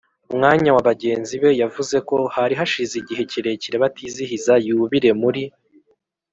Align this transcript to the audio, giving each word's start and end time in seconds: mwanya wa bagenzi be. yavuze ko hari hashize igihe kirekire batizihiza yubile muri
mwanya 0.35 0.69
wa 0.75 0.83
bagenzi 0.89 1.35
be. 1.41 1.49
yavuze 1.61 1.95
ko 2.09 2.15
hari 2.35 2.53
hashize 2.59 2.93
igihe 3.01 3.21
kirekire 3.31 3.75
batizihiza 3.83 4.53
yubile 4.65 5.09
muri 5.21 5.43